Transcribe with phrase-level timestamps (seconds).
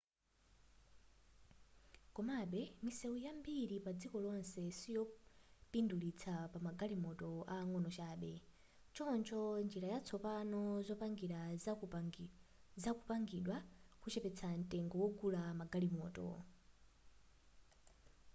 [2.15, 8.33] komabe misewu yambiri padziko lonse siyopindulitsa pamagalimoto ang'ono chabe
[8.95, 11.41] choncho njira zatsopano zopangira
[12.83, 13.57] zikupangidwa
[14.01, 16.27] kuchepetsa mtengo wogulira magalimoto